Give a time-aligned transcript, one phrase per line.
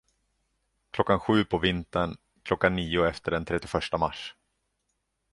[0.91, 4.35] Klockan sju på vintern, klockan nio efter den trettioförsta mars.